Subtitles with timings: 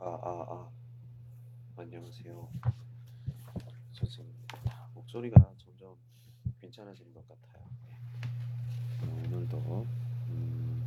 [0.00, 0.70] 아, 아, 아.
[1.76, 2.48] 안녕하세요.
[3.92, 4.26] 저 지금
[4.94, 5.96] 목소리가 점점
[6.60, 7.64] 괜찮아지는 것 같아요.
[9.02, 9.86] 어, 오늘도
[10.28, 10.82] 음,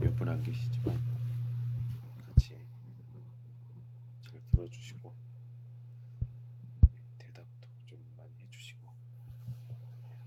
[0.00, 0.98] 몇 분 안 계시지만
[2.26, 2.56] 같이
[4.22, 5.12] 잘 들어주시고
[7.18, 8.92] 대답도 좀 많이 해주시고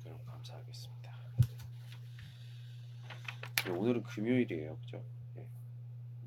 [0.03, 1.11] 그럼 감사하겠습니다.
[3.65, 5.03] 네, 오늘은 금요일이에요, 그죠?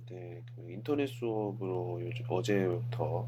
[0.09, 0.15] 네.
[0.15, 3.27] 네, 그 인터넷 수업으로 요즘 어제부터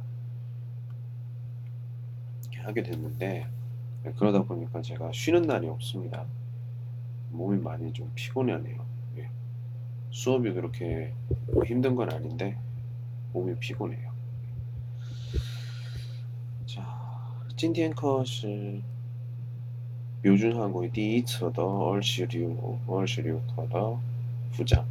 [2.43, 3.47] 이렇게 하게 됐는데
[4.03, 6.25] 네, 그러다 보니까 제가 쉬는 날이 없습니다.
[7.31, 8.85] 몸이 많이 좀 피곤하네요.
[9.17, 9.29] 예.
[10.11, 11.13] 수업이 그렇게
[11.51, 12.57] 뭐 힘든 건 아닌데
[13.33, 14.11] 몸이 피곤해요.
[16.65, 16.85] 자,
[17.55, 18.81] 今天课是
[20.21, 23.97] 标准韩国第一册的二十六二十六课的
[24.51, 24.90] 副讲。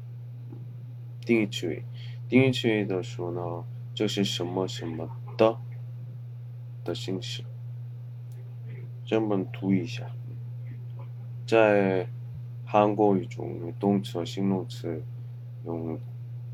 [1.23, 1.83] 定义词尾，
[2.27, 5.57] 定义词尾的时候呢，就是什么什么的
[6.83, 7.43] 的形式。
[9.05, 10.09] 这么读一下，
[11.45, 12.07] 在
[12.65, 15.03] 韩国语中，动词和形容词
[15.65, 15.99] 用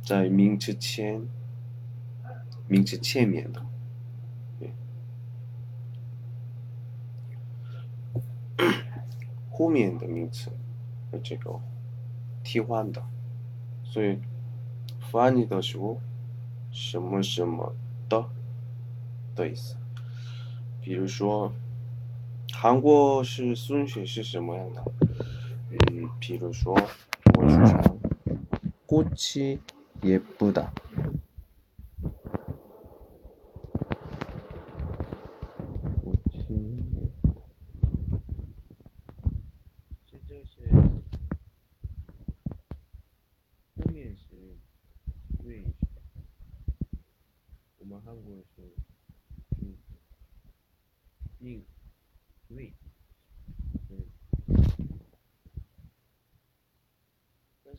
[0.02, 1.22] 在名词前，
[2.68, 3.64] 名词前面的，
[9.52, 10.52] 后 面的名词
[11.12, 11.62] 的这个
[12.44, 13.04] 替换的，
[13.84, 14.20] 所以。
[15.11, 16.01] 翻译的时候，
[16.71, 17.75] 什么什么
[18.09, 18.25] 的
[19.35, 19.77] 的意思。
[20.81, 21.53] 比如说，
[22.53, 24.85] 韩国是顺序是什么样的？
[25.71, 26.75] 嗯，比如说，
[27.35, 27.99] 我主唱
[28.87, 30.67] 꽃이예쁘다。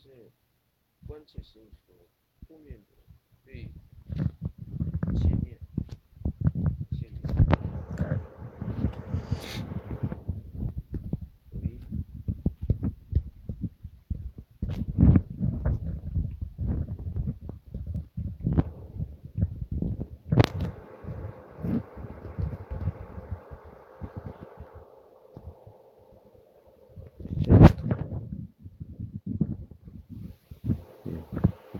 [0.08, 0.32] 是
[1.06, 1.92] 关节松弛，
[2.48, 2.97] 后面的。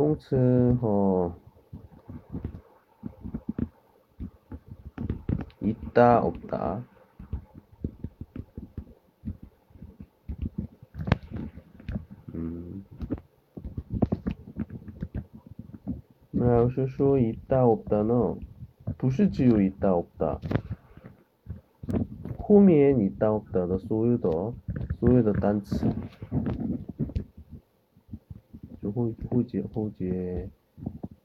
[0.00, 1.34] 动词和
[5.60, 6.84] 있다 없다
[12.34, 12.84] 음,
[16.30, 18.38] 那要是说 있다 없다는
[18.98, 20.38] 不是只有 있다 없다
[22.38, 24.30] 后面 있다 없다的所有的
[25.00, 25.88] 所有的单词
[28.95, 30.49] 호, 호지, 호지의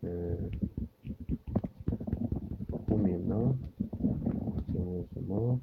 [0.04, 0.50] 음,
[2.88, 3.54] 홈이나?
[4.72, 5.60] 정해주마는?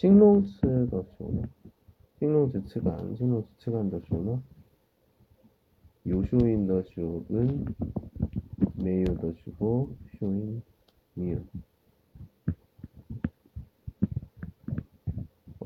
[0.00, 1.42] 식농츠가 좋나?
[2.18, 4.42] 식농츠 측안, 식농츠 측안 더 좋나?
[6.06, 7.66] 요쇼인 더 쇼는
[8.76, 10.62] 메이오 더 쇼고 쇼인
[11.14, 11.44] 미요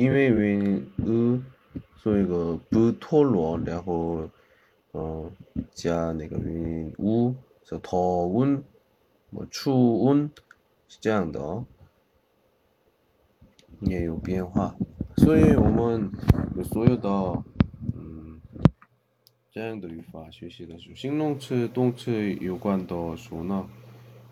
[0.00, 1.38] 因为云雾，
[1.98, 4.26] 所以个不脱落，然后，
[4.94, 5.30] 嗯，
[5.74, 8.64] 加那个云雾，是透温，
[9.50, 10.30] 出温，
[10.88, 11.62] 是这样的。
[13.80, 14.74] 也有变化，
[15.18, 16.10] 所以我们，
[16.64, 17.10] 所有的，
[17.94, 18.40] 嗯，
[19.52, 23.68] 这样的语法学习的时候，形容词动词有关到说呢，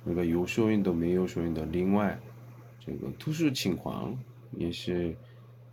[0.02, 2.18] 那个有修音的，没有修音的，另外，
[2.80, 4.16] 这个特殊情况，
[4.52, 5.14] 也是。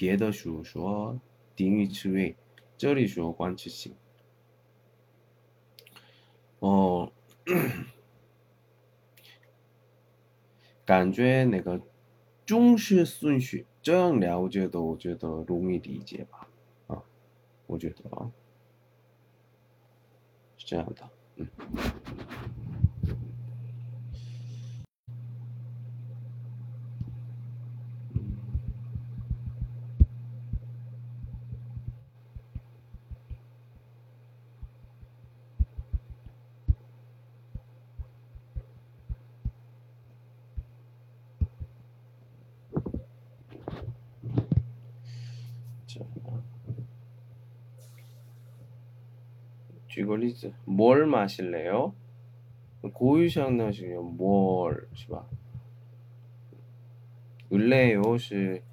[0.00, 1.20] 别的时候说
[1.54, 2.34] 定语词尾，
[2.78, 3.94] 这里说关系性。
[6.60, 7.12] 哦，
[10.86, 11.78] 感觉那个。
[12.46, 16.48] 中式顺序这样了解的，我觉得容易理解吧？
[16.88, 17.04] 啊，
[17.66, 18.32] 我觉得啊，
[20.56, 21.46] 是这样的，嗯。
[49.99, 51.93] 举个例子，뭘 마실래요?
[52.81, 55.25] 고유상나시요 뭘, 是吧?
[57.51, 58.63] 을래요 是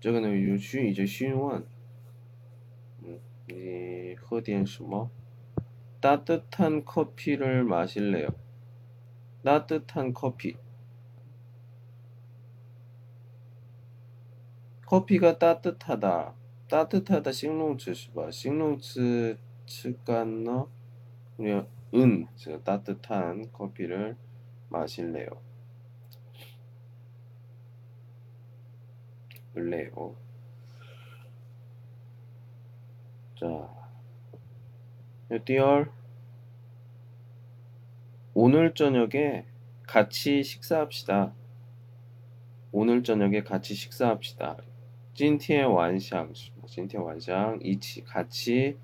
[0.00, 1.66] 这个呢 요즘 이제 询问
[3.02, 3.20] 음,
[3.50, 5.10] 이 허디엔 什么?
[6.00, 8.28] 따뜻한 커피를 마실래요?
[9.42, 10.56] 따뜻한 커피
[14.86, 16.34] 커피가 따뜻하다.
[16.73, 19.37] 따뜻하다 싱롱츠 시바 싱롱츠
[19.67, 20.71] 츠간너
[21.37, 21.51] 우리
[21.93, 22.27] 은
[22.63, 24.17] 따뜻한 커피를
[24.69, 25.27] 마실래요.
[29.55, 30.15] 을래요.
[33.39, 33.69] 자,
[35.45, 35.91] 띠얼
[38.33, 39.45] 오늘 저녁에
[39.85, 41.35] 같이 식사합시다.
[42.71, 44.57] 오늘 저녁에 같이 식사합시다.
[45.14, 46.30] 今天晚上
[46.66, 48.76] 今天晚上一起 같이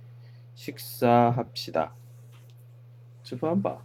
[0.54, 1.94] 식사합시다.
[3.22, 3.82] 吃饭吧.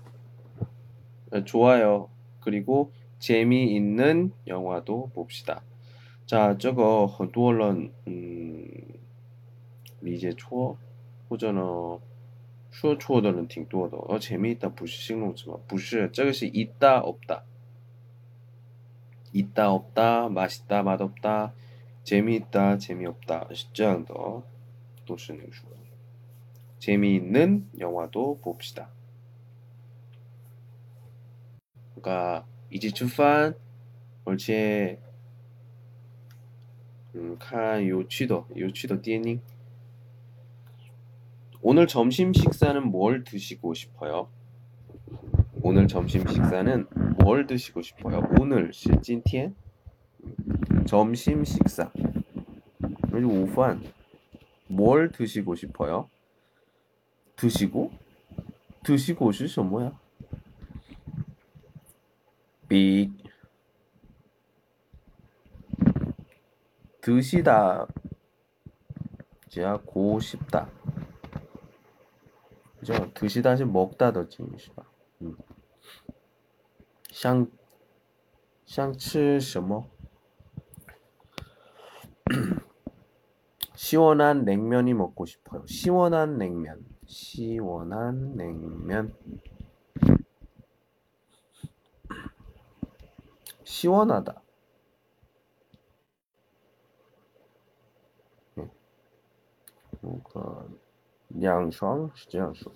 [1.45, 2.09] 좋아요.
[2.41, 5.61] 그리고 재미있는 영화도 봅시다.
[6.25, 8.67] 자, 这个很多人 음,
[10.01, 10.77] 理解错
[11.27, 11.99] 或者呢
[12.71, 13.97] 说错的人挺多的.
[13.97, 15.59] 어, 재미있다 不是形容词吗?
[15.67, 17.43] 不是,这个是 있다 없다.
[19.31, 21.53] 있다 없다 맛있다 맛없다
[22.04, 24.44] 재미있다, 재미없다, 시장도
[25.06, 25.70] 도시는 주어.
[26.78, 28.90] 재미있는 영화도 봅시다.
[31.94, 33.54] 그러니까 이제 출판
[34.26, 35.00] 얼체
[37.14, 39.40] 음, 칸 요취도 요취도 띠니
[41.62, 44.28] 오늘 점심 식사는 뭘 드시고 싶어요?
[45.62, 46.86] 오늘 점심 식사는
[47.22, 48.28] 뭘 드시고 싶어요?
[48.38, 49.54] 오늘 실진 티엔
[50.87, 51.91] 점심 식사
[53.11, 53.83] 그리고 오후한
[54.67, 56.09] 뭘 드시고 싶어요?
[57.35, 57.91] 드시고?
[58.83, 59.99] 드시고 是什么呀?
[62.67, 63.11] 빅
[67.01, 67.87] 드시다
[69.49, 70.69] 자고 싶다
[72.79, 73.11] 그죠?
[73.13, 74.83] 드시다시 먹다 더 징시다
[75.21, 75.35] 음.
[77.11, 77.45] 想
[78.65, 79.89] 想吃什么？
[83.75, 85.65] 시원한 냉면이 먹고 싶어요.
[85.65, 86.85] 시원한 냉면.
[87.05, 89.15] 시원한 냉면.
[93.63, 94.41] 시원하다.
[98.55, 98.69] 네.
[100.01, 100.67] 那个
[101.29, 102.71] 两双是这样说，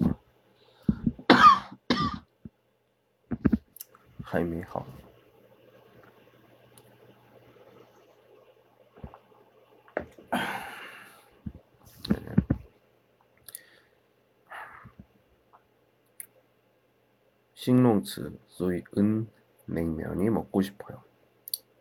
[4.24, 4.86] 还没好。
[17.55, 19.29] 形容词 소위 은
[19.67, 21.03] 냉면이 먹고 싶어요.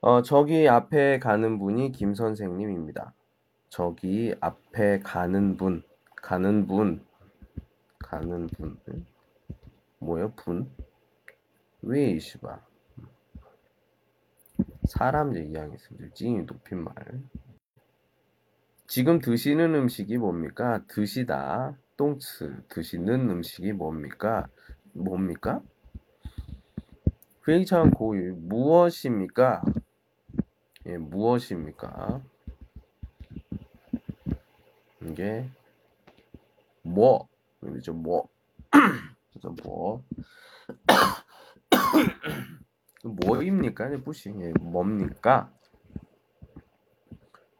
[0.00, 3.12] 어, 저기 앞에 가는 분이 김 선생님입니다.
[3.68, 5.82] 저기 앞에 가는 분,
[6.14, 7.04] 가는 분,
[7.98, 8.78] 가는 분,
[9.98, 10.32] 뭐요?
[10.36, 10.70] 분?
[11.82, 12.60] 왜 이시바?
[14.88, 16.14] 사람 얘기하겠습니다.
[16.14, 16.94] 찡이 높임말.
[18.86, 20.84] 지금 드시는 음식이 뭡니까?
[20.86, 21.76] 드시다.
[21.96, 22.62] 똥츠.
[22.68, 24.46] 드시는 음식이 뭡니까?
[24.92, 25.60] 뭡니까?
[27.46, 28.34] 회의창 고유.
[28.36, 29.62] 무엇입니까?
[30.86, 32.20] 예, 무엇입니까?
[35.02, 35.48] 이게
[36.82, 37.28] 뭐?
[37.60, 38.28] 그죠 뭐?
[39.32, 40.02] 그죠 뭐?
[43.04, 43.90] 뭐입니까?
[44.04, 45.50] 부시 예, 뭡니까?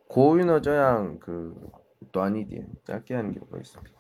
[0.08, 3.95] 고유너 저양 그 또 아니디 짧게 하는 경우가 있습니다.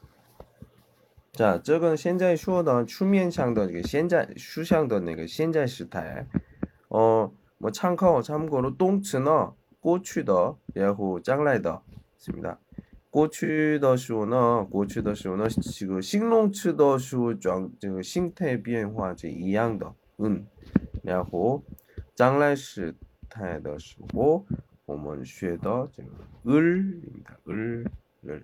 [1.35, 6.27] 자, 这个现在说的出面向的这个现在书上的那个现在时态，
[6.89, 11.81] 呃，뭐 참고 참고로 动词呢过去的然后将来的
[12.19, 12.57] 있습니다.
[13.09, 20.45] 过去的时候呢，过去的时候呢， 지금 形容词的时候，这个形态变化这一样的，嗯，
[21.03, 21.63] 然后
[22.15, 22.95] 将来时
[23.29, 24.45] 态的时候。
[24.85, 26.09] 我们学的这个
[26.43, 27.37] 을입니다.
[27.45, 27.85] 을,
[28.25, 28.43] 을.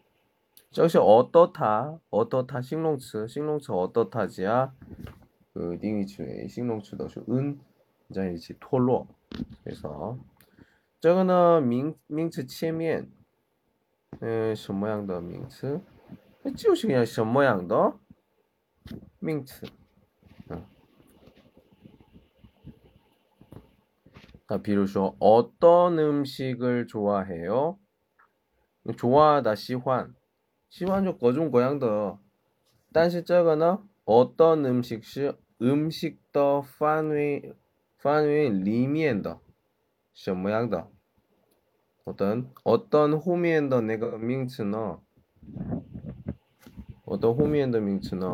[0.70, 0.70] 法.
[0.72, 4.72] 这是 어떻다, 어떻다 形容词,形容词 어떻다지야
[5.54, 7.56] 그 定义词为 形容词的是 은,
[8.12, 9.06] 在一起脱落.
[9.64, 10.18] 그래서
[11.00, 13.10] 这个呢 명, 名词前面
[14.20, 15.80] 에, 什么样的名词?
[16.54, 17.94] 就是 그냥 什么样的
[19.18, 19.66] 名词.
[24.48, 27.78] 자, 比如说 어떤 음식을 좋아해요?
[28.96, 30.14] 좋아하다 시환
[30.70, 32.18] 시환就 各种各样的
[32.92, 37.54] 但是这个呢 어떤 음식是 음식的 范围
[37.96, 39.38] 范围里面的
[40.12, 40.88] 什么样的
[42.04, 45.00] 어떤 어떤 后面的那个名词呢
[47.04, 48.32] 어떤 后面的名词呢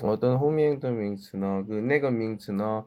[0.00, 2.86] 어떤 호미행的 名词呢, 그 내가 名词呢,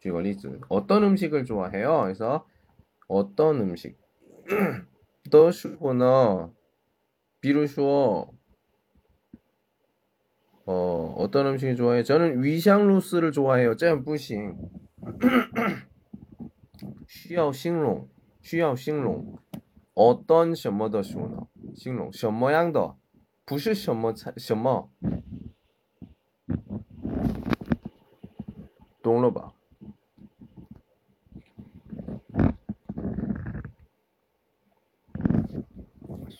[0.00, 0.60] 举个 例子.
[0.68, 2.02] 어떤 음식을 좋아해요?
[2.02, 2.46] 그래서
[3.08, 3.96] 어떤 음식.
[5.30, 6.50] 的时候呢,
[7.40, 8.32] 比如说
[10.64, 12.02] 어, 어떤 음식이 좋아해요?
[12.04, 13.74] 저는 위샹루스를 좋아해요.
[13.74, 14.56] 这样不行.
[17.06, 18.08] 需要形容,
[18.40, 19.38] 需要形容.
[19.94, 21.46] 어떤 什么的说呢?
[21.74, 22.96] 形容什么样的?
[23.44, 24.90] 不是什么菜什么.
[29.02, 29.49] 懂了吧?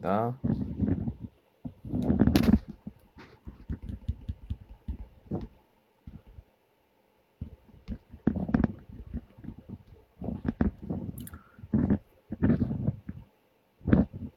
[0.00, 0.38] 감사합니다.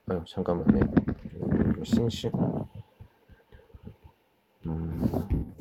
[0.09, 0.79] 아유, 잠깐만요.
[1.83, 2.31] 싱싱.
[4.65, 5.53] 음.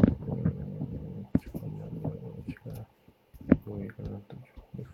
[0.00, 2.44] 음, 잠깐만요.
[2.48, 2.86] 제가
[3.52, 4.84] 이거 이거는 또 좀-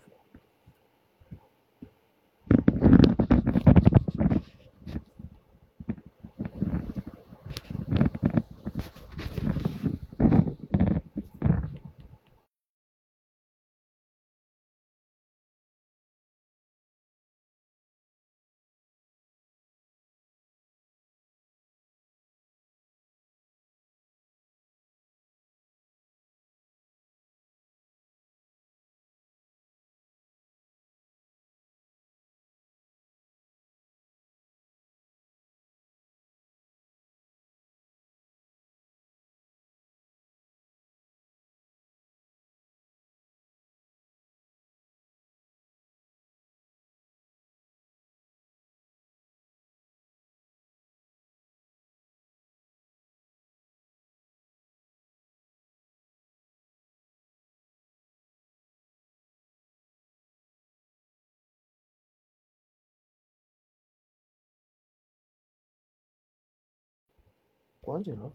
[67.84, 68.32] 关紧了。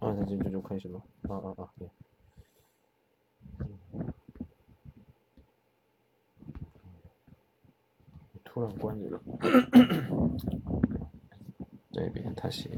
[0.00, 0.98] 啊，那就就就开始了。
[1.28, 1.88] 啊啊啊，对。
[8.44, 9.20] 突然关紧了。
[11.90, 12.68] 这边 다시。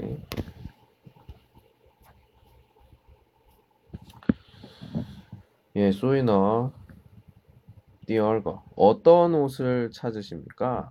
[5.75, 6.73] 예, 所以呢,
[8.07, 10.91] 第二个, 어떤 옷을 찾으십니까?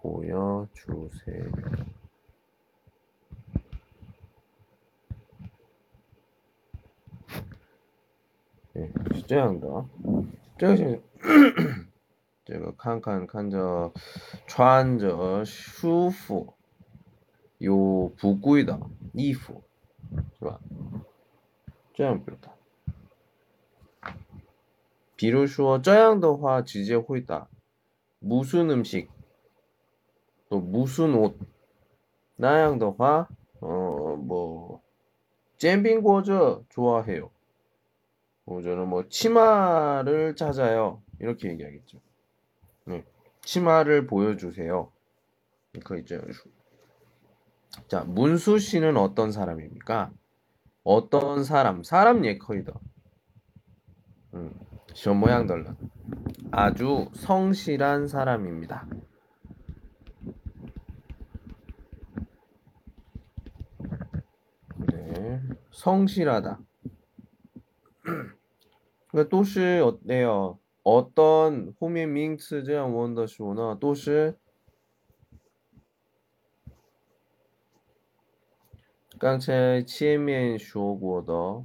[0.00, 1.50] 보여주세요.
[8.74, 9.86] 네, 是这样的啊，
[10.58, 11.00] 这个是
[12.44, 13.92] 这个看看看着
[14.46, 16.54] 穿着舒服
[17.58, 18.78] 又不贵的
[19.14, 19.62] 衣服，
[20.38, 20.60] 是吧？
[21.94, 22.52] 这样表达。
[25.16, 27.48] 比如说这样的话直接回答
[28.20, 29.08] 무슨음식
[30.51, 31.39] 또 무슨 옷
[32.35, 33.29] 나양더화
[33.61, 34.81] 어뭐
[35.57, 37.31] 잼빙고저 좋아해요.
[38.43, 41.01] 뭐 저는 뭐 치마를 찾아요.
[41.19, 42.01] 이렇게 얘기하겠죠.
[42.83, 43.05] 네.
[43.43, 44.91] 치마를 보여주세요.
[45.81, 46.17] 그러니까
[47.87, 50.11] 자 문수 씨는 어떤 사람입니까?
[50.83, 52.73] 어떤 사람 사람 예커이다.
[54.33, 54.53] 음,
[54.95, 55.77] 저 모양 달라.
[56.51, 58.85] 아주 성실한 사람입니다.
[65.70, 66.58] 성실하다.
[69.10, 70.58] 그都是 어때요?
[70.82, 74.36] 어떤 后面名词这样问的时候呢都是
[79.18, 81.64] 刚才前面说过的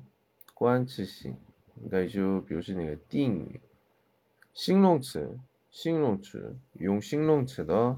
[0.53, 1.35] 关系型，
[1.75, 3.61] 应该就表示那个定语，
[4.53, 5.37] 形容词，
[5.69, 7.97] 形容词用形容词的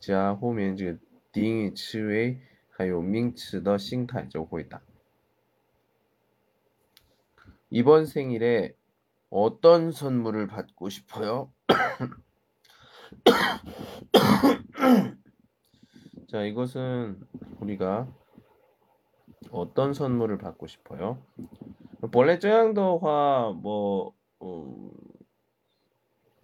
[0.00, 0.98] 加后面这个
[1.30, 2.40] 定语词尾，
[2.80, 4.80] 还有名词的形态就会打。
[7.70, 8.74] 이번 생일에
[9.28, 11.52] 어떤 선물을 받고 싶어요?
[16.28, 17.20] 자, 이것은
[17.60, 18.06] 우리가
[19.50, 21.18] 어떤 선물을 받고 싶어요?
[22.12, 24.92] 본래 这样的话뭐 음,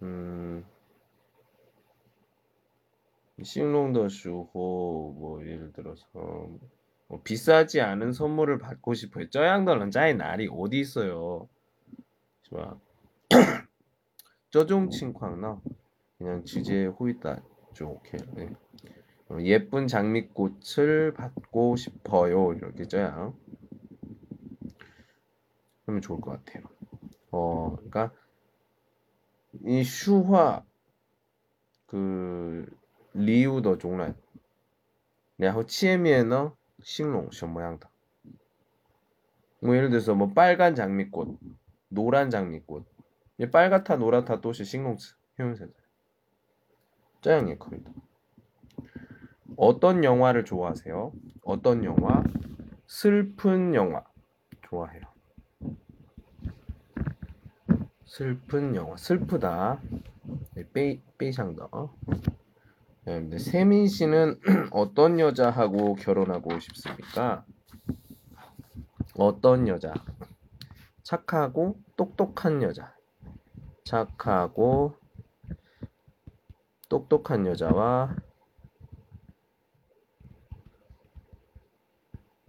[0.01, 0.65] 음,
[3.42, 6.04] 싱롱더 슈호 뭐 예를 들어서
[7.08, 9.30] 뭐 비싸지 않은 선물을 받고 싶어요.
[9.30, 11.48] 쩌양더는 짜이 날이 어디 있어요?
[12.42, 12.78] 좋아.
[14.50, 15.60] 저종 칭광나
[16.16, 17.42] 그냥 주제에 호이다
[17.74, 18.50] 좋게 네.
[19.40, 23.32] 예쁜 장미꽃을 받고 싶어요 이렇게 짜야
[25.84, 26.64] 그러면 좋을 것 같아요.
[27.30, 28.12] 어 그러니까
[29.64, 30.64] 이 슈화
[31.86, 32.66] 그
[33.13, 34.15] 리우더 종란
[35.37, 37.87] 然后前面呢形容什么样的
[39.63, 41.39] 뭐 예를 들어서 뭐 빨간 장미꽃,
[41.87, 42.85] 노란 장미꽃.
[43.37, 45.71] 이 빨갛다, 노랗다 또시形容词, 형용사죠.
[47.21, 47.89] 这样也可以的.
[49.55, 51.13] 어떤 영화를 좋아하세요?
[51.45, 52.23] 어떤 영화?
[52.87, 54.03] 슬픈 영화
[54.63, 55.03] 좋아해요.
[58.05, 59.79] 슬픈 영화, 슬프다.
[60.55, 61.55] 네, 빼, 빼상
[63.08, 63.18] 더.
[63.20, 64.38] 네, 세민 씨는
[64.70, 67.46] 어떤 여자하고 결혼하고 싶습니까?
[69.16, 69.94] 어떤 여자?
[71.02, 72.94] 착하고 똑똑한 여자.
[73.86, 74.94] 착하고
[76.90, 78.14] 똑똑한 여자와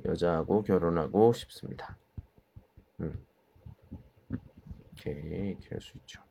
[0.03, 1.97] 여자하고 결혼하고 싶습니다.
[2.99, 3.25] 음.
[4.91, 6.21] 오케이, 이렇게 할 수 있죠.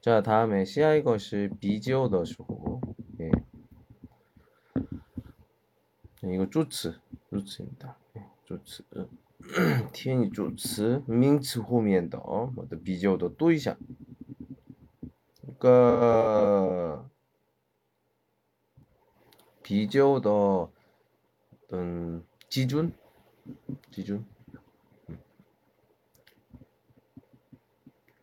[0.00, 2.80] 자, 다음에 CI 것이 비지오더쇼.
[3.20, 3.30] 예.
[6.22, 6.98] 네, 이거 쪼츠,
[7.30, 7.98] 쪼츠입니다.
[8.16, 8.84] 예, 쪼츠.
[9.92, 13.76] 天语助词名词后面的我的比较的对象
[15.58, 17.08] 个
[19.62, 20.68] 比较的
[21.70, 22.92] 嗯基准
[23.90, 24.24] 基准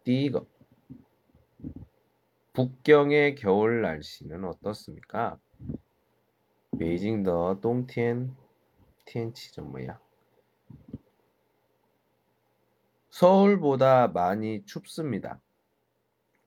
[0.04, 0.46] 第一个
[2.58, 5.40] 북경의 겨울 날씨는 어떻습니까?
[6.78, 7.24] 베이징의
[7.62, 8.36] 冬天
[9.06, 9.98] 天气怎么样?
[13.10, 15.40] 서울보다 많이 춥습니다.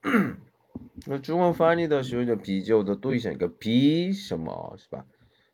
[1.22, 5.06] 중원翻译的时候就比较的对象，一个比什么是吧？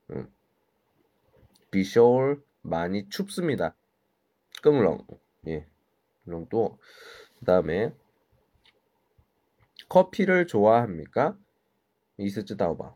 [0.09, 0.31] 嗯，
[1.71, 3.75] 比 서울 많이 춥습니다.
[4.63, 5.05] 更冷，
[5.47, 5.67] 예,
[6.25, 6.79] 冷多.
[7.41, 7.93] 그다음에
[9.90, 11.38] 커피를 좋아합니까?
[12.18, 12.96] 이스즈다오바.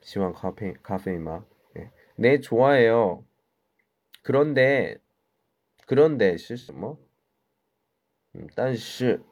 [0.00, 1.44] 시왕 카페 카페이마.
[1.78, 1.90] 예.
[2.16, 3.24] 네, 좋아해요.
[4.22, 4.96] 그런데
[5.86, 6.98] 그런데 실수 뭐?
[8.34, 9.22] 음, 但是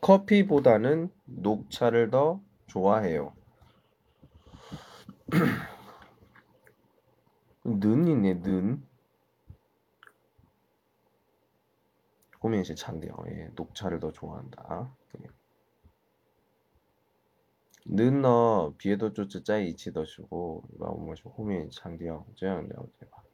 [0.00, 3.34] 커피보다는 녹차를 더 좋아해요.
[7.64, 8.95] 는이네 는.
[12.42, 13.16] 호민씨 찬데요.
[13.28, 14.90] 예, 녹차를 더 좋아한다.
[17.88, 22.26] 는너 비에도 쪼쪼 짜이 이치 더 주고 마음모시 호민 찬디요.
[22.34, 22.68] 저양요
[22.98, 23.24] 대박.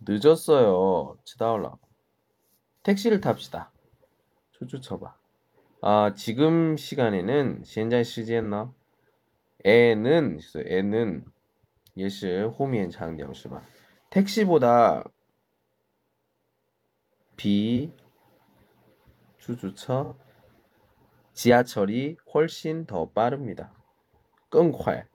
[0.00, 1.18] 늦었어요.
[1.24, 1.76] 지다올라
[2.82, 3.70] 택시를 탑시다.
[4.52, 5.14] 초초 쳐봐.
[5.82, 8.72] 아 지금 시간에는 현재 시간나
[9.64, 11.24] 애는 애는
[11.98, 13.60] 예시 호민 찬디요 시바.
[14.10, 15.04] 택시보다
[17.35, 17.91] 비
[19.39, 20.15] 주주처
[21.33, 23.73] 지하철이 훨씬 더 빠릅니다.
[24.49, 25.07] 更快,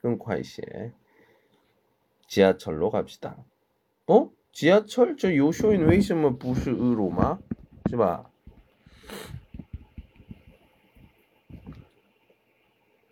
[0.00, 0.92] 更快些.
[2.28, 3.36] 지하철로 갑시다.
[4.06, 4.30] 어?
[4.52, 7.38] 지하철 저 요쇼인 为什么不是 으로마?
[7.88, 8.30] 是吧?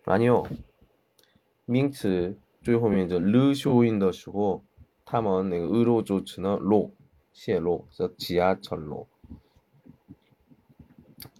[0.05, 0.47] 아니요.
[1.65, 4.63] 名词最后面就 르쇼인 的时候
[5.05, 6.91] 他们那个 으로 就只能 로,
[7.34, 9.08] 泄露, 그래서 지하철로.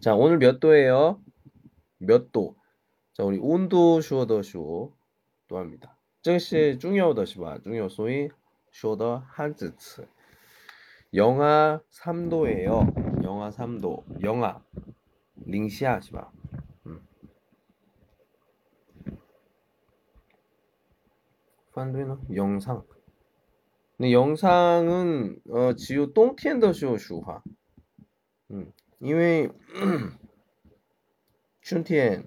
[0.00, 1.20] 자, 오늘 몇 도예요?
[1.98, 2.56] 몇 도?
[3.14, 4.90] 자, 우리 온도 쉬어더 쉬어
[5.48, 5.96] 또 합니다.
[6.22, 8.28] 즉시 중요하다시바 중요 소위
[8.72, 10.06] 쉬어더 한즈츠.
[11.14, 13.22] 영하 3도예요.
[13.22, 14.22] 영하 3도.
[14.24, 14.60] 영하
[15.46, 16.30] 링시아시바.
[16.86, 17.06] 음.
[21.72, 22.82] 반대는 영상.
[23.97, 27.43] 근데 영상은 어, 只有冬天的时候说话.
[28.49, 28.71] 음.
[28.99, 29.51] 因为
[31.61, 32.25] 春天、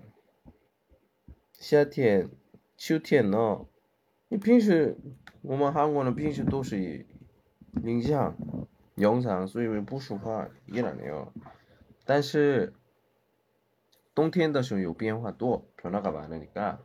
[1.52, 2.30] 夏天、
[2.76, 3.66] 秋天呢，
[4.28, 4.96] 你平时
[5.42, 7.06] 我们韩国人平时都是
[7.82, 8.36] 影像、
[8.96, 11.32] 영상，所以不说话依然해요。
[12.04, 12.72] 但是
[14.14, 16.78] 冬天的时候有变化多，변화가많으니 까，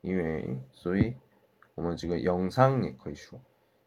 [0.00, 1.14] 因为所以
[1.74, 3.40] 我们这个영상也可以说，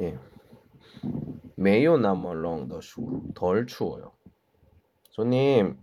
[0.00, 0.18] 예.
[1.56, 3.22] 매요 나머 롱더 슈.
[3.34, 4.12] 덜 추워요.
[5.10, 5.76] 손님,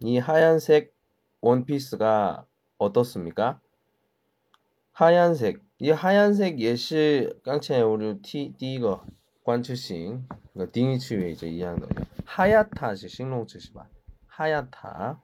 [0.00, 0.94] 이 하얀색
[1.40, 2.46] 원피스가
[2.78, 3.60] 어떻습니까?
[4.92, 5.62] 하얀색.
[5.78, 9.04] 이 하얀색 예시 깡체 우리 티 디거
[9.44, 10.26] 관측싱.
[10.52, 11.88] 그러니까 딩이 치유에 이제 이해하는
[12.24, 13.86] 하야타시 싱롱치시바.
[14.26, 15.20] 하야타.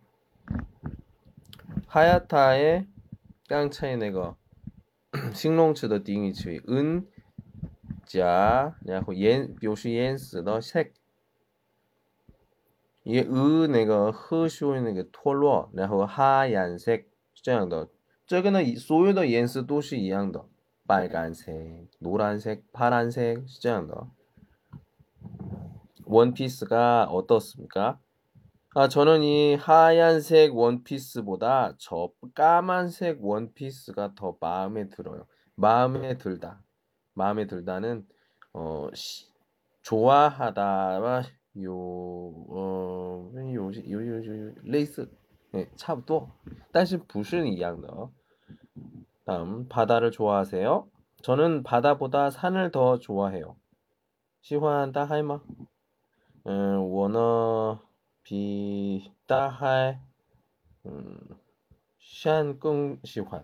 [1.87, 2.87] 하야타의
[3.49, 4.37] 깡차이 내거
[5.35, 7.07] 싱롱치더 딩이 치위 은
[8.12, 10.92] 자, 然后颜表示颜色的색
[13.04, 17.00] 也呃那个褐色那个托洛，然后哈颜色
[17.34, 17.90] 这样的，
[18.26, 20.46] 这个呢所有的颜色都是一样的。
[20.88, 24.08] 빨간색, 노란색, 파란색, 这样的.
[26.06, 28.00] 원피스가 어떻습니까?
[28.74, 35.26] 아, 저는 이 하얀색 원피스보다 저 까만색 원피스가 더 마음에 들어요.
[35.56, 36.62] 마음에 들다.
[37.14, 38.06] 마음에 들다는
[38.54, 39.28] 어 시,
[39.84, 41.24] 좋아하다와
[41.64, 45.10] 요, 어, 요, 요, 요, 요, 类似，
[45.54, 46.30] 哎，差不多，
[46.72, 48.10] 但是不是一样的。
[49.26, 50.88] 다음 바다를 좋아하세요?
[51.22, 53.58] 저는 바다보다 산을 더 좋아해요.
[54.42, 55.42] 시환 따하이마?
[56.48, 57.82] 음, 워너
[58.24, 59.98] 비 따하이
[60.86, 61.18] 음,
[62.00, 63.44] 샨更 시환.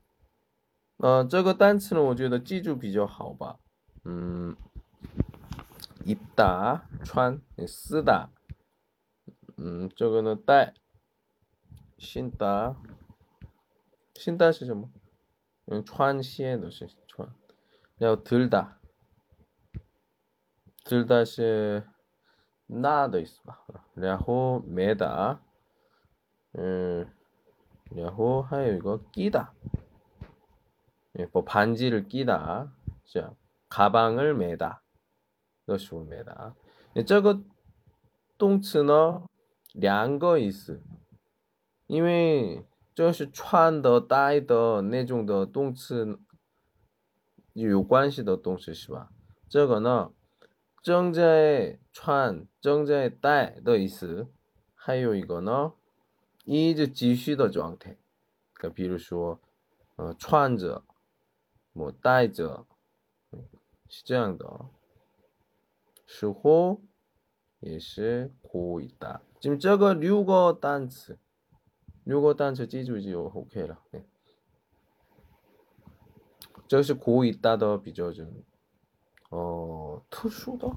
[1.00, 3.58] 呃，这个单词呢，我觉得记住比较好吧。
[4.04, 4.56] 嗯，
[6.04, 8.28] 입다穿，쓰 다。
[9.56, 10.74] 嗯，这个呢带。
[11.98, 12.76] 新达，
[14.14, 14.90] 新达是什么？
[15.64, 17.34] 嗯，穿线的是穿。
[17.96, 18.74] 然后들다들다
[21.24, 21.88] 是
[22.66, 23.64] 拿的意思吧？
[23.94, 25.38] 然后매 다，
[26.52, 27.08] 嗯，
[27.90, 29.48] 然后还有一个끼 다，
[31.32, 32.68] 뭐반지를끼 다，
[33.04, 33.36] 这样，
[33.68, 34.78] 가방을매 다，
[35.66, 36.54] 这是매 다。
[37.06, 37.42] 这个
[38.36, 39.22] 动词呢，
[39.72, 40.82] 两个意思。
[41.86, 46.18] 因为这是穿的、戴的那种的动词
[47.52, 49.10] 有关系的东西是吧？
[49.48, 50.12] 这个呢，
[50.82, 54.26] 正在穿、正在戴的意思。
[54.74, 55.72] 还有一个呢，
[56.44, 57.96] 一直继续的状态。
[58.60, 59.40] 就比如说，
[59.96, 60.82] 呃，穿着、
[61.72, 62.66] 我戴着，
[63.88, 64.66] 是这样的。
[66.06, 66.80] 时候
[67.60, 69.22] 也是可以的。
[69.40, 71.18] 就这个六个单词。
[72.04, 73.82] 如果单词记住就 OK 了。
[73.90, 74.04] 对，
[76.68, 78.44] 这是国语大的比较좀
[79.30, 80.70] 어, 特殊的，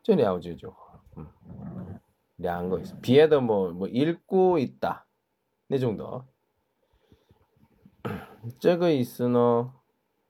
[0.00, 1.04] 这了解就好。
[1.16, 1.26] 嗯，
[2.36, 5.06] 两个意思，别的뭐 뭐 읽고 있다
[5.66, 6.24] 那种的，
[8.60, 9.74] 这个意思呢，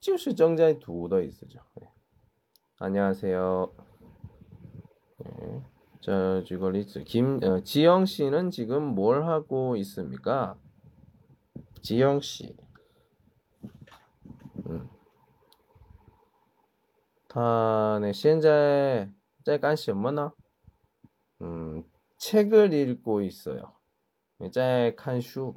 [0.02, 1.60] 就是正在读的意思就。
[1.74, 1.88] 네.
[2.80, 3.72] 안녕하세요.
[5.18, 5.62] 네.
[6.00, 10.56] 자, 이거 리스 김 어, 지영 씨는 지금 뭘 하고 있습니까?
[11.82, 12.56] 지영 씨.
[14.68, 14.88] 음.
[17.28, 19.10] 他呢现在
[19.44, 20.32] 在干什么呢?
[21.40, 21.84] 음,
[22.18, 23.72] 책을 읽고 있어요.
[24.52, 25.54] 在看书.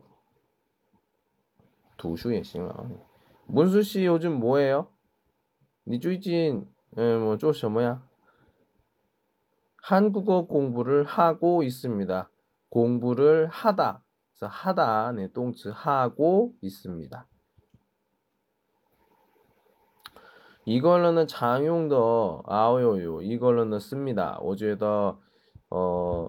[1.98, 3.05] 读书也行了.
[3.47, 4.89] 문수 씨 요즘 뭐해요?
[5.87, 6.67] 니 쭈이진
[6.99, 8.03] 예, 뭐 쪼셔 뭐야?
[9.83, 12.29] 한국어 공부를 하고 있습니다.
[12.71, 14.03] 공부를 하다.
[14.33, 17.27] 그래서 하다 네 동츠 하고 있습니다.
[20.65, 24.37] 이걸로는 장용도 아오요요 이걸로는 씁니다.
[24.41, 25.23] 어제도
[25.71, 26.29] 어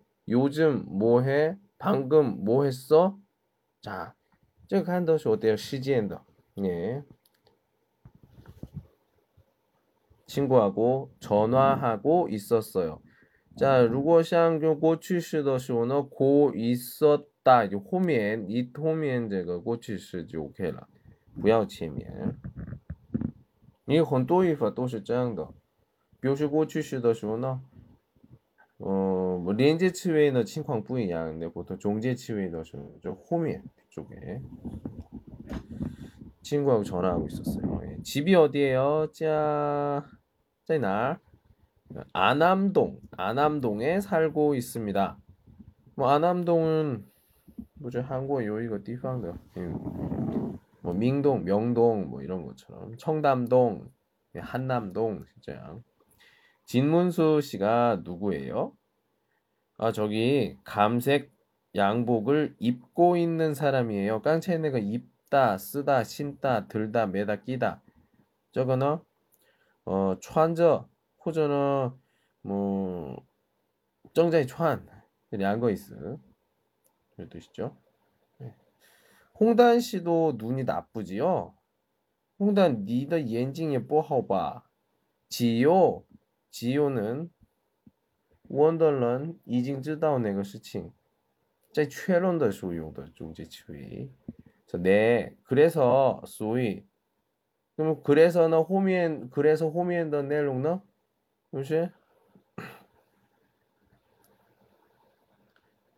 [0.30, 1.56] 요즘 뭐해?
[1.78, 3.18] 방금 뭐 했어?
[3.82, 4.14] 자,
[4.66, 6.22] 这个看都是我的时间的，
[6.58, 7.02] 예.
[10.26, 13.00] 친구하고 전화하고 있었어요.
[13.56, 20.88] 자, 如果像就过去式的时候呢，고 있었다 就后面一后面这个过去式就 OK 了，
[21.40, 22.36] 不要前面。
[23.84, 25.48] 你很多语法都是这样的，
[26.18, 27.60] 比如说过去式的时候呢，
[28.81, 34.41] 어, 뭐 렌즈 치웨이는 칭광 뿌이양인데 보통 종제 치웨이도 좀, 좀 호미엔 쪽에
[36.41, 37.81] 친구하고 전화하고 있었어요.
[37.85, 38.01] 예.
[38.01, 39.07] 집이 어디예요?
[39.13, 40.05] 짜,
[40.65, 41.19] 짜이날
[42.13, 45.17] 안암동, 안암동에 살고 있습니다.
[45.95, 47.05] 뭐 안암동은
[47.75, 48.01] 뭐죠?
[48.01, 49.37] 한국 요이거 띠팡더.
[50.81, 53.89] 뭐 민동, 뭐 명동 뭐 이런 것처럼 청담동,
[54.35, 55.83] 예, 한남동 진짜 양.
[56.65, 58.75] 진문수 씨가 누구예요?
[59.77, 61.31] 아, 저기 감색
[61.75, 64.21] 양복을 입고 있는 사람이에요.
[64.21, 67.81] 깡체네가 입다, 쓰다, 신다, 들다, 매다, 끼다.
[68.51, 68.99] 저거는
[69.85, 70.87] 어, 촨저
[71.25, 71.91] 호저는
[72.41, 73.25] 뭐
[74.13, 74.85] 정자의 촨
[75.39, 75.95] 양거 있어.
[77.17, 77.77] 이 뜻이죠.
[78.39, 78.53] 네.
[79.39, 81.53] 홍단 씨도 눈이 나쁘지요.
[82.39, 84.63] 홍단 니더 엔징에 뽀하오바
[85.29, 86.03] 지요
[86.50, 87.30] 지요는
[88.48, 90.92] 원더런 已经知道那个事情
[91.72, 94.10] 在确认的时候用的中介词汇。
[94.78, 96.84] 네, 그래서 所以
[97.76, 100.80] 그럼 그래서는 호미엔 그래서 호미엔더 내용은
[101.50, 101.88] 무시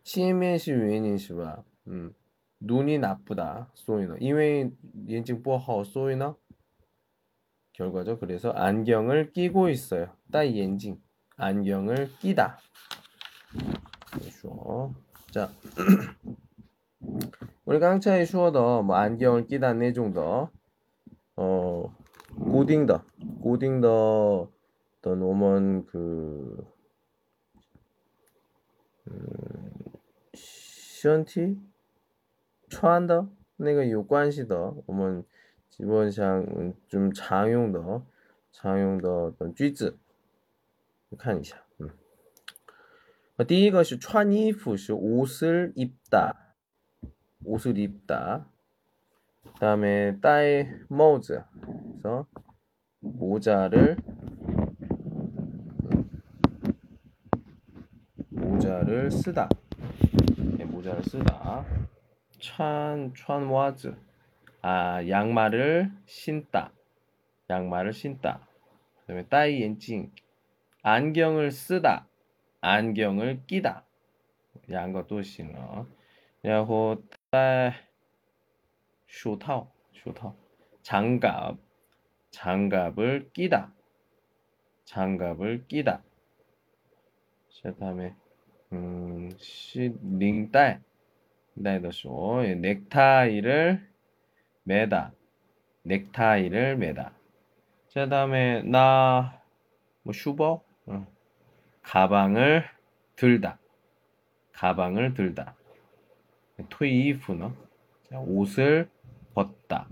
[0.05, 1.65] 치면시原因是吧?
[1.87, 2.15] 음.
[2.61, 3.71] 눈이 나쁘다.
[3.75, 4.17] 소이너.
[4.19, 4.71] 이외
[5.09, 6.37] 연증 不好 소이너.
[7.74, 8.20] 결과죠.
[8.20, 10.08] 그래서 안경을 끼고 있어요.
[10.32, 11.00] 따 연징.
[11.38, 12.58] 안경을 끼다.
[14.12, 14.94] 그렇죠.
[15.32, 15.50] 자.
[17.66, 20.50] 우리 강차에 슈어더 뭐 안경을 끼다 네 정도.
[21.36, 21.96] 어,
[22.36, 23.04] 고딩더,
[23.42, 24.50] 고딩더,
[25.00, 26.64] 어떤 오먼 그,
[29.08, 29.72] 음,
[30.34, 31.58] 시언티,
[32.70, 35.26] 초한더, 내가 요관시더, 오먼
[35.73, 38.03] 기본상 좀常用的,
[38.53, 39.99] 常用的 어떤 句子
[41.19, 41.57] 看一下.
[41.79, 41.91] 음.
[43.47, 46.55] 第一个是穿衣服是 옷을 입다,
[47.45, 48.47] 옷을 입다.
[49.59, 51.43] 그 다음에 따의 모즈
[52.01, 52.27] 그래서
[53.01, 53.97] 모자를
[58.31, 59.49] 모자를 쓰다
[60.57, 61.65] 네, 모자를 쓰다
[62.41, 63.97] 찬, 찬와즈
[64.63, 66.73] 아 양말을 신다
[67.51, 68.47] 양말을 신다
[69.01, 70.13] 그 다음에 따이 엔징
[70.83, 72.09] 안경을 쓰다
[72.61, 73.85] 안경을 끼다
[74.71, 75.87] 양거 또 신어
[76.41, 76.97] 然后
[77.31, 77.89] 带
[79.09, 80.37] 쇼타오, 쇼타오.
[80.83, 81.59] 장갑,
[82.31, 83.73] 장갑을 끼다.
[84.85, 86.03] 장갑을 끼다.
[87.63, 88.15] 그 다음에
[88.73, 90.83] 음, 시, 링딸,
[91.55, 93.89] 나이더쇼 예, 넥타이를
[94.64, 95.12] 매다.
[95.84, 97.14] 넥타이를 매다.
[97.94, 99.44] 그 다음에 나
[100.04, 101.08] 뭐 슈버 어.
[101.82, 102.66] 가방을
[103.16, 103.58] 들다.
[104.52, 105.56] 가방을 들다.
[106.70, 107.54] 토이프너
[108.12, 108.90] 옷을
[109.34, 109.88] 벗다.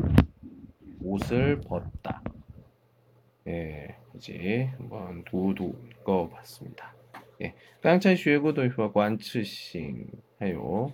[1.01, 2.21] 옷을 벗다.
[3.47, 6.93] 예, 이제 한번 두두 거 봤습니다.
[7.41, 10.07] 예, 깡찬 슈에고도 휴와 관츠싱
[10.41, 10.93] 해요.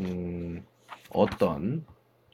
[0.00, 0.66] 음,
[1.10, 1.86] 어떤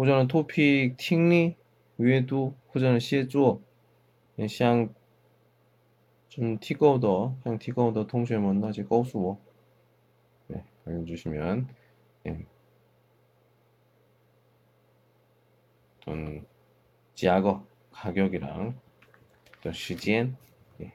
[0.00, 1.56] 或者토픽팅리
[1.96, 3.60] 외에도或者写作
[4.48, 4.88] 像
[6.28, 9.38] 좀 티거더像티거더 동시에만 나지告诉我
[10.48, 11.68] 네, 알려주시면
[12.26, 12.46] 예.
[16.02, 16.46] 어떤
[17.14, 18.78] 지하거 가격이랑
[19.58, 20.36] 어떤 시간
[20.80, 20.92] 예,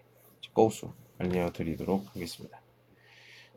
[0.53, 2.61] 告诉 알려드리도록 하겠습니다.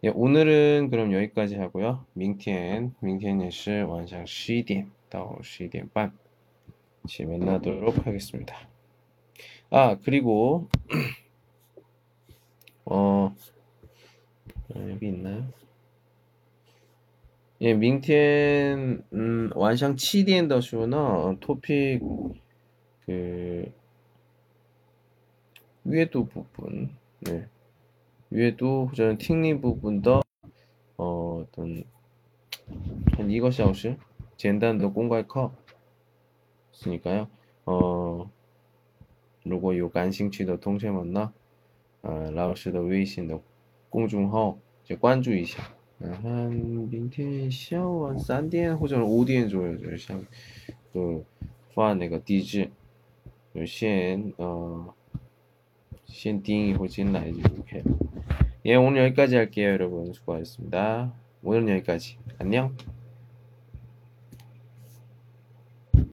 [0.03, 2.05] 예, 오늘은 그럼 여기까지 하고요.
[2.15, 6.13] 明天明天也是 晚上 10点 到 11点 반
[7.03, 8.57] 같이 만나도록 하겠습니다.
[9.71, 10.69] 아 그리고
[12.85, 13.35] 어
[14.75, 15.47] 여기 있나요?
[17.61, 22.01] 예, 明天 음, 晚上 7点的时候呢 토픽
[23.07, 23.73] 그
[25.85, 27.47] 阅读 부분 네.
[28.33, 30.23] 阅读 저는 팅리 부분도
[30.97, 31.85] 어, 어떤
[33.17, 33.97] 한 이거 小时
[34.39, 35.51] 简单的公开课，
[36.73, 37.29] 是니까요
[37.65, 38.29] 어，
[39.43, 41.33] 如果有感兴趣的同学们呢，
[42.03, 43.41] 呃，老师的微信的
[43.89, 45.71] 公众号就关注一下。
[45.99, 50.23] 然后明天下午三点或者五点左右，就想
[50.93, 51.25] 就
[51.73, 52.71] 发那个地址，
[53.55, 54.93] 就先呃
[56.05, 57.83] 先订一会进来就 OK。
[58.67, 60.13] 예, 오늘 여기까지 할게요, 여러분.
[60.13, 61.13] 수고하셨습니다.
[61.43, 62.17] 오늘 여기까지.
[62.39, 62.75] 안녕.